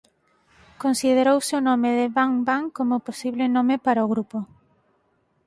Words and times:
Considerouse 0.83 1.51
o 1.59 1.65
nome 1.69 1.89
de 1.99 2.05
Bang 2.15 2.33
Bang 2.47 2.63
como 2.77 3.03
posible 3.07 3.45
nome 3.55 3.75
para 3.85 4.05
o 4.05 4.11
grupo. 4.13 4.37